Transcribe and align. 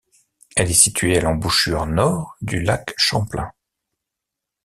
Elle 0.55 0.71
est 0.71 0.73
située 0.73 1.15
à 1.15 1.21
l'embouchure 1.21 1.85
nord 1.85 2.35
du 2.41 2.59
lac 2.63 2.91
Champlain. 2.97 3.51